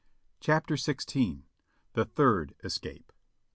CHAPTER 0.39 0.77
XVI. 0.77 1.43
THE 1.93 2.05
THIRD 2.05 2.55
ESCAPE. 2.63 3.11